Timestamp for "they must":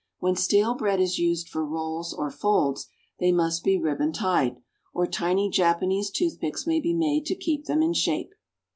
3.19-3.63